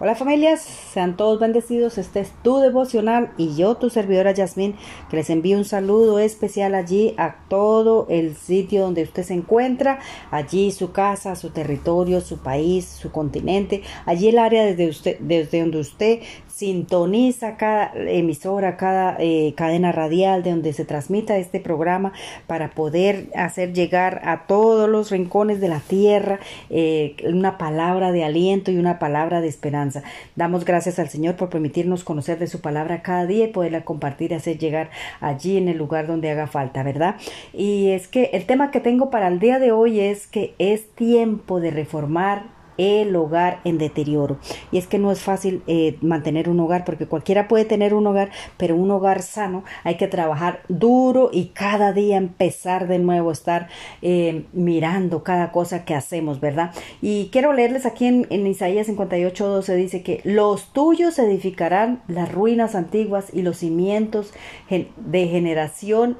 [0.00, 1.98] Hola familias, sean todos bendecidos.
[1.98, 4.76] Este es tu devocional y yo, tu servidora Yasmín,
[5.10, 9.98] que les envío un saludo especial allí a todo el sitio donde usted se encuentra,
[10.30, 15.62] allí su casa, su territorio, su país, su continente, allí el área desde, usted, desde
[15.62, 16.20] donde usted
[16.58, 22.12] sintoniza cada emisora, cada eh, cadena radial de donde se transmita este programa
[22.48, 28.24] para poder hacer llegar a todos los rincones de la tierra eh, una palabra de
[28.24, 30.02] aliento y una palabra de esperanza.
[30.34, 34.34] Damos gracias al Señor por permitirnos conocer de su palabra cada día y poderla compartir,
[34.34, 37.14] hacer llegar allí en el lugar donde haga falta, ¿verdad?
[37.52, 40.88] Y es que el tema que tengo para el día de hoy es que es
[40.96, 44.38] tiempo de reformar el hogar en deterioro.
[44.72, 48.06] Y es que no es fácil eh, mantener un hogar porque cualquiera puede tener un
[48.06, 53.32] hogar, pero un hogar sano hay que trabajar duro y cada día empezar de nuevo,
[53.32, 53.68] estar
[54.00, 56.72] eh, mirando cada cosa que hacemos, ¿verdad?
[57.02, 62.32] Y quiero leerles aquí en, en Isaías 58, 12 dice que los tuyos edificarán las
[62.32, 64.32] ruinas antiguas y los cimientos
[64.68, 66.16] de generación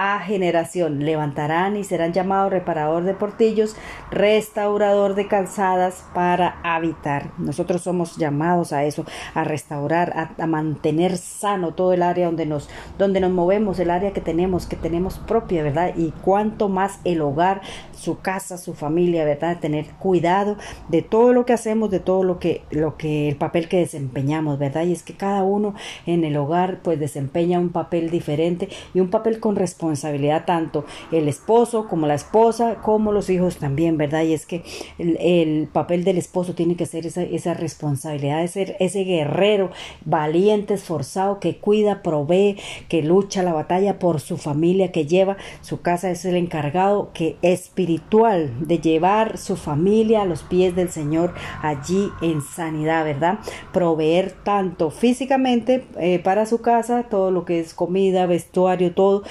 [0.00, 1.04] a generación.
[1.04, 3.74] Levantarán y serán llamados reparador de portillos,
[4.12, 7.32] restaurador de calzadas para habitar.
[7.36, 9.04] Nosotros somos llamados a eso,
[9.34, 14.12] a restaurar, a, mantener sano todo el área donde nos, donde nos movemos, el área
[14.12, 15.92] que tenemos, que tenemos propia, ¿verdad?
[15.96, 17.60] Y cuanto más el hogar,
[17.92, 19.58] su casa, su familia, ¿verdad?
[19.58, 20.56] Tener cuidado
[20.88, 24.60] de todo lo que hacemos, de todo lo que, lo que, el papel que desempeñamos,
[24.60, 24.84] ¿verdad?
[24.84, 25.74] Y es que cada uno
[26.06, 30.84] en el hogar pues desempeña un papel diferente y un papel con responsabilidad responsabilidad tanto
[31.12, 34.22] el esposo como la esposa, como los hijos también, ¿verdad?
[34.22, 34.62] Y es que
[34.98, 39.70] el, papel del esposo tiene que ser esa, esa responsabilidad de ser ese guerrero
[40.04, 42.56] valiente, esforzado, que cuida, provee,
[42.88, 47.36] que lucha la batalla por su familia, que lleva su casa, es el encargado que
[47.42, 53.38] espiritual de llevar su familia a los pies del Señor allí en sanidad, ¿verdad?
[53.72, 59.22] Proveer tanto físicamente eh, para su casa, todo lo que es comida, vestuario, todo,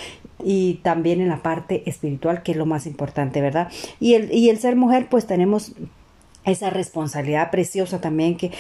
[0.44, 3.72] y también en la parte espiritual, que es lo más importante, ¿verdad?
[4.00, 5.74] Y el, y el ser mujer, pues tenemos
[6.52, 8.52] esa responsabilidad preciosa también que,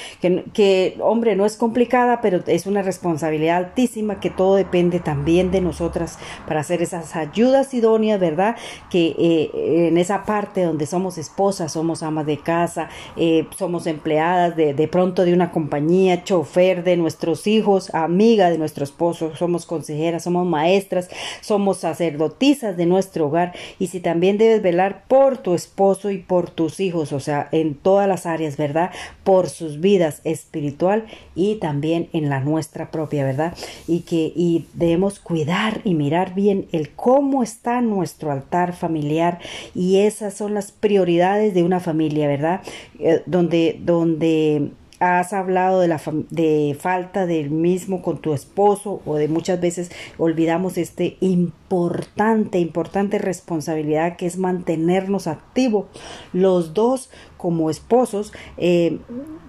[0.53, 5.61] que, hombre, no es complicada, pero es una responsabilidad altísima que todo depende también de
[5.61, 8.55] nosotras para hacer esas ayudas idóneas, ¿verdad?
[8.89, 14.55] Que eh, en esa parte donde somos esposas, somos amas de casa, eh, somos empleadas
[14.55, 19.65] de, de, pronto de una compañía, chofer de nuestros hijos, amiga de nuestro esposo, somos
[19.65, 21.09] consejeras, somos maestras,
[21.41, 26.49] somos sacerdotisas de nuestro hogar y si también debes velar por tu esposo y por
[26.49, 28.91] tus hijos, o sea, en todas las áreas, ¿verdad?
[29.23, 31.05] Por sus vidas espiritual
[31.35, 33.53] y también en la nuestra propia, ¿verdad?
[33.87, 39.39] Y que y debemos cuidar y mirar bien el cómo está nuestro altar familiar
[39.73, 42.61] y esas son las prioridades de una familia, ¿verdad?
[42.99, 49.15] Eh, donde donde has hablado de la de falta del mismo con tu esposo o
[49.15, 55.85] de muchas veces olvidamos este importante importante responsabilidad que es mantenernos activos
[56.33, 58.99] los dos como esposos eh,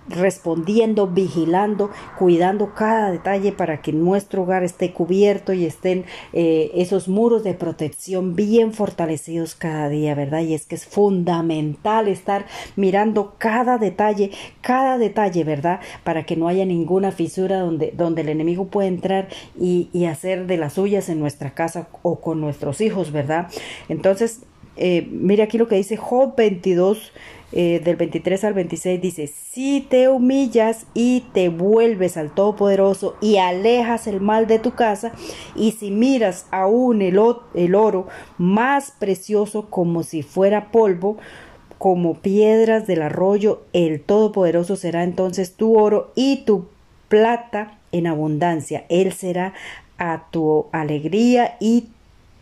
[0.09, 7.09] respondiendo, vigilando, cuidando cada detalle para que nuestro hogar esté cubierto y estén eh, esos
[7.09, 10.41] muros de protección bien fortalecidos cada día, ¿verdad?
[10.41, 15.81] Y es que es fundamental estar mirando cada detalle, cada detalle, ¿verdad?
[16.05, 19.28] Para que no haya ninguna fisura donde, donde el enemigo pueda entrar
[19.59, 23.49] y, y hacer de las suyas en nuestra casa o con nuestros hijos, ¿verdad?
[23.88, 24.43] Entonces,
[24.78, 27.12] eh, mire aquí lo que dice Job 22,
[27.51, 33.39] eh, del 23 al 26 dice, si te humillas y te vuelves al Todopoderoso y
[33.39, 35.13] alejas el mal de tu casa,
[35.57, 37.19] y si miras aún el,
[37.55, 41.17] el oro más precioso como si fuera polvo,
[41.79, 46.67] como piedras del arroyo, el Todopoderoso será entonces tu oro y tu
[47.09, 48.85] plata en abundancia.
[48.89, 49.55] Él será
[49.97, 51.89] a tu alegría y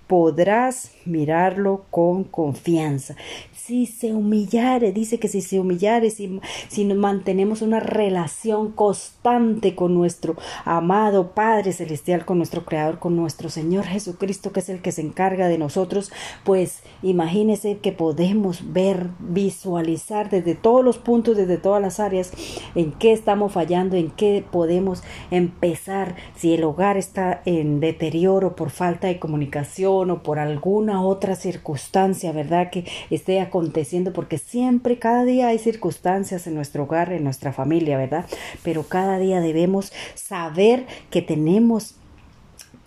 [0.06, 3.16] podrás mirarlo con confianza.
[3.52, 9.94] Si se humillare, dice que si se humillare, si, si mantenemos una relación constante con
[9.94, 14.92] nuestro amado Padre Celestial, con nuestro Creador, con nuestro Señor Jesucristo, que es el que
[14.92, 16.12] se encarga de nosotros,
[16.44, 22.32] pues imagínese que podemos ver, visualizar desde todos los puntos, desde todas las áreas,
[22.76, 25.02] en qué estamos fallando, en qué podemos
[25.32, 31.36] empezar, si el hogar está en deterioro por falta de comunicación o por alguna otra
[31.36, 32.70] circunstancia, ¿verdad?
[32.70, 37.96] Que esté aconteciendo, porque siempre, cada día hay circunstancias en nuestro hogar, en nuestra familia,
[37.96, 38.26] ¿verdad?
[38.62, 41.94] Pero cada día debemos saber que tenemos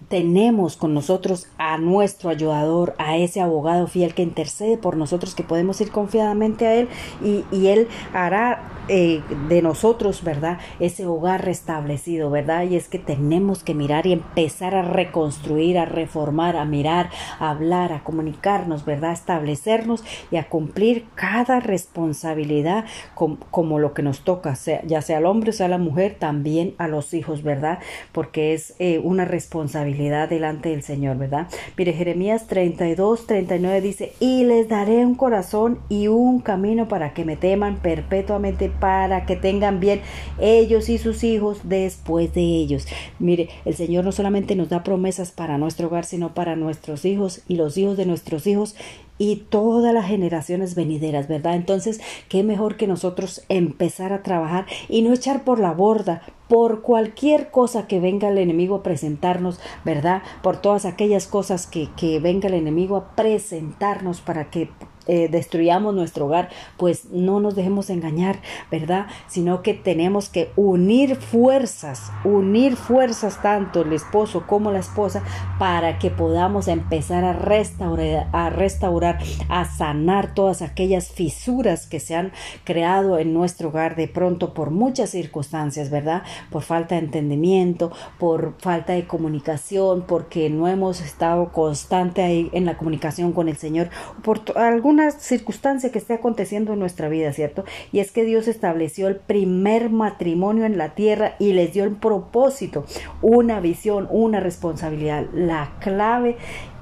[0.07, 5.43] tenemos con nosotros a nuestro ayudador, a ese abogado fiel que intercede por nosotros, que
[5.43, 6.89] podemos ir confiadamente a Él
[7.23, 10.57] y, y Él hará eh, de nosotros, ¿verdad?
[10.79, 12.63] Ese hogar restablecido, ¿verdad?
[12.63, 17.51] Y es que tenemos que mirar y empezar a reconstruir, a reformar, a mirar, a
[17.51, 19.11] hablar, a comunicarnos, ¿verdad?
[19.11, 25.25] A establecernos y a cumplir cada responsabilidad como, lo que nos toca, ya sea al
[25.27, 27.79] hombre, sea la mujer, también a los hijos, ¿verdad?
[28.11, 31.47] Porque es eh, una responsabilidad delante del Señor, ¿verdad?
[31.77, 37.23] Mire, Jeremías 32, 39 dice, y les daré un corazón y un camino para que
[37.23, 40.01] me teman perpetuamente para que tengan bien
[40.39, 42.87] ellos y sus hijos después de ellos.
[43.19, 47.41] Mire, el Señor no solamente nos da promesas para nuestro hogar, sino para nuestros hijos
[47.47, 48.75] y los hijos de nuestros hijos
[49.19, 51.55] y todas las generaciones venideras, ¿verdad?
[51.55, 51.99] Entonces,
[52.29, 57.51] qué mejor que nosotros empezar a trabajar y no echar por la borda por cualquier
[57.51, 60.23] cosa que venga el enemigo a presentarnos, ¿verdad?
[60.41, 64.69] Por todas aquellas cosas que, que venga el enemigo a presentarnos para que
[65.09, 68.39] eh, destruyamos nuestro hogar, pues no nos dejemos engañar,
[68.69, 69.07] ¿verdad?
[69.25, 75.23] Sino que tenemos que unir fuerzas, unir fuerzas tanto el esposo como la esposa
[75.57, 79.17] para que podamos empezar a restaurar, a restaurar,
[79.47, 82.31] a sanar todas aquellas fisuras que se han
[82.63, 86.21] creado en nuestro hogar de pronto por muchas circunstancias, ¿verdad?
[86.51, 92.65] Por falta de entendimiento, por falta de comunicación, porque no hemos estado constante ahí en
[92.65, 93.89] la comunicación con el Señor,
[94.21, 97.65] por alguna circunstancia que esté aconteciendo en nuestra vida, ¿cierto?
[97.91, 101.95] Y es que Dios estableció el primer matrimonio en la tierra y les dio el
[101.95, 102.85] propósito,
[103.21, 105.25] una visión, una responsabilidad.
[105.33, 106.37] La clave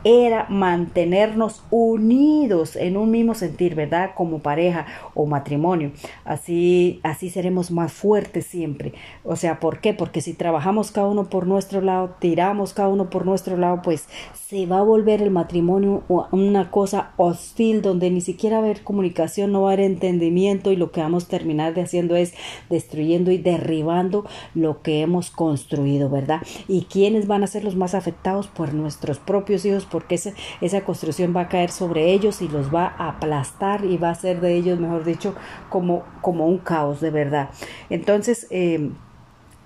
[0.07, 4.11] era mantenernos unidos en un mismo sentir, ¿verdad?
[4.15, 5.91] Como pareja o matrimonio.
[6.23, 8.93] Así, así seremos más fuertes siempre.
[9.25, 9.93] O sea, ¿por qué?
[9.93, 14.07] Porque si trabajamos cada uno por nuestro lado, tiramos cada uno por nuestro lado, pues
[14.33, 18.83] se va a volver el matrimonio una cosa hostil donde ni siquiera va a haber
[18.83, 22.33] comunicación, no va a haber entendimiento y lo que vamos a terminar de haciendo es
[22.69, 24.25] destruyendo y derribando
[24.55, 26.41] lo que hemos construido, ¿verdad?
[26.69, 28.47] ¿Y quiénes van a ser los más afectados?
[28.47, 32.71] Por nuestros propios hijos, porque esa, esa construcción va a caer sobre ellos y los
[32.71, 35.33] va a aplastar y va a ser de ellos, mejor dicho,
[35.69, 37.49] como, como un caos de verdad.
[37.89, 38.91] Entonces, eh,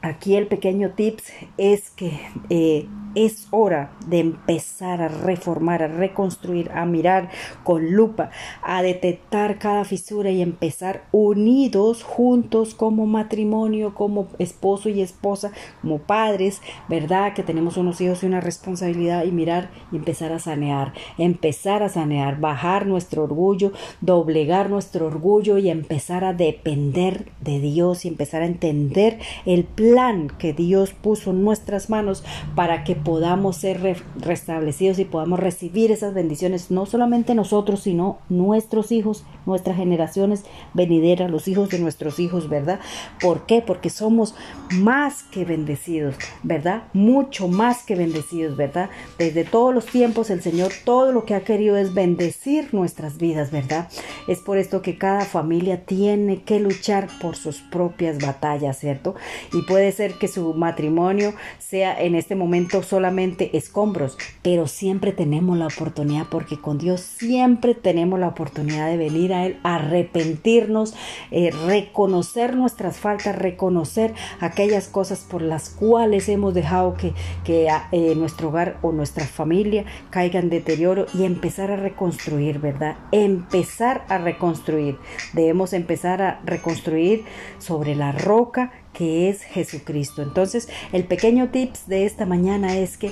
[0.02, 2.18] aquí el pequeño tips es que
[2.50, 7.30] eh, es hora de empezar a reformar, a reconstruir, a mirar
[7.64, 8.30] con lupa,
[8.62, 16.00] a detectar cada fisura y empezar unidos, juntos, como matrimonio, como esposo y esposa, como
[16.00, 17.34] padres, ¿verdad?
[17.34, 21.90] Que tenemos unos hijos y una responsabilidad y mirar y empezar a sanear, empezar a
[21.90, 23.72] sanear, bajar nuestro orgullo,
[24.02, 30.30] doblegar nuestro orgullo y empezar a depender de Dios y empezar a entender el plan
[30.38, 32.24] que Dios puso en nuestras manos
[32.56, 38.92] para que podamos ser restablecidos y podamos recibir esas bendiciones, no solamente nosotros, sino nuestros
[38.92, 40.44] hijos, nuestras generaciones
[40.74, 42.80] venideras, los hijos de nuestros hijos, ¿verdad?
[43.20, 43.62] ¿Por qué?
[43.62, 44.36] Porque somos
[44.72, 46.84] más que bendecidos, ¿verdad?
[46.94, 48.90] Mucho más que bendecidos, ¿verdad?
[49.18, 53.52] Desde todos los tiempos el Señor todo lo que ha querido es bendecir nuestras vidas,
[53.52, 53.90] ¿verdad?
[54.28, 59.16] Es por esto que cada familia tiene que luchar por sus propias batallas, ¿cierto?
[59.54, 65.58] Y puede ser que su matrimonio sea en este momento solamente escombros, pero siempre tenemos
[65.58, 70.94] la oportunidad porque con Dios siempre tenemos la oportunidad de venir a Él, arrepentirnos,
[71.32, 77.14] eh, reconocer nuestras faltas, reconocer aquellas cosas por las cuales hemos dejado que,
[77.46, 82.98] que eh, nuestro hogar o nuestra familia caigan en deterioro y empezar a reconstruir, ¿verdad?
[83.14, 84.98] Empezar a reconstruir.
[85.32, 87.24] Debemos empezar a reconstruir
[87.58, 90.22] sobre la roca que es Jesucristo.
[90.22, 93.12] Entonces, el pequeño tips de esta mañana es que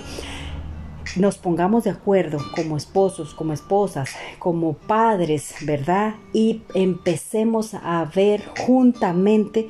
[1.16, 6.16] nos pongamos de acuerdo como esposos, como esposas, como padres, ¿verdad?
[6.34, 9.70] Y empecemos a ver juntamente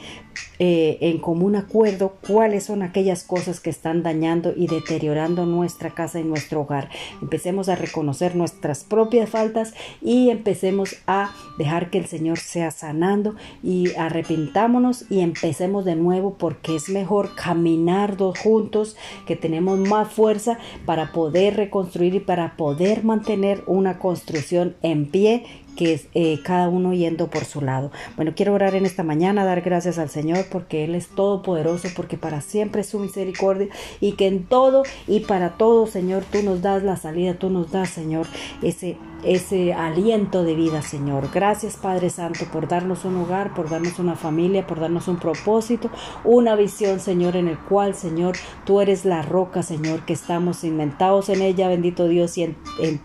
[0.62, 6.20] eh, en común acuerdo cuáles son aquellas cosas que están dañando y deteriorando nuestra casa
[6.20, 6.90] y nuestro hogar.
[7.22, 13.36] Empecemos a reconocer nuestras propias faltas y empecemos a dejar que el Señor sea sanando
[13.64, 20.12] y arrepintámonos y empecemos de nuevo porque es mejor caminar dos juntos que tenemos más
[20.12, 25.46] fuerza para poder reconstruir y para poder mantener una construcción en pie
[25.80, 27.90] que eh, cada uno yendo por su lado.
[28.18, 32.18] Bueno, quiero orar en esta mañana, dar gracias al Señor porque Él es todopoderoso, porque
[32.18, 33.70] para siempre es su misericordia
[34.02, 37.72] y que en todo y para todo, Señor, tú nos das la salida, tú nos
[37.72, 38.28] das, Señor,
[38.62, 41.30] ese ese aliento de vida, Señor.
[41.34, 45.90] Gracias, Padre Santo, por darnos un hogar, por darnos una familia, por darnos un propósito,
[46.24, 48.36] una visión, Señor, en el cual, Señor,
[48.66, 52.58] tú eres la roca, Señor, que estamos inventados en ella, bendito Dios, y en,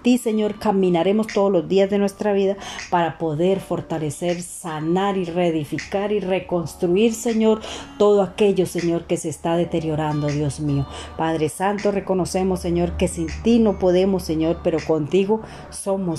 [0.02, 2.56] ti, Señor, caminaremos todos los días de nuestra vida
[2.90, 7.60] para poder fortalecer, sanar y reedificar y reconstruir, Señor,
[7.98, 10.86] todo aquello, Señor, que se está deteriorando, Dios mío.
[11.16, 15.40] Padre Santo, reconocemos, Señor, que sin ti no podemos, Señor, pero contigo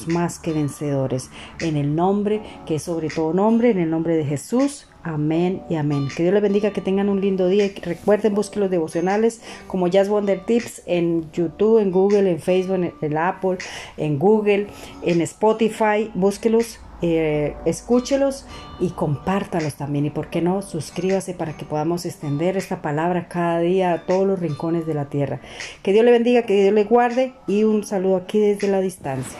[0.07, 1.29] más que vencedores.
[1.59, 4.87] En el nombre que es sobre todo nombre, en el nombre de Jesús.
[5.03, 6.07] Amén y amén.
[6.15, 7.69] Que Dios les bendiga, que tengan un lindo día.
[7.83, 12.93] Recuerden, busquen los devocionales como Jazz Wonder Tips en YouTube, en Google, en Facebook, en
[13.01, 13.57] el Apple,
[13.97, 14.67] en Google,
[15.03, 16.09] en Spotify.
[16.15, 18.45] Búsquelos eh, escúchelos
[18.79, 20.05] y compártalos también.
[20.05, 24.25] Y por qué no, suscríbase para que podamos extender esta palabra cada día a todos
[24.25, 25.39] los rincones de la tierra.
[25.83, 29.37] Que Dios le bendiga, que Dios le guarde y un saludo aquí desde la distancia.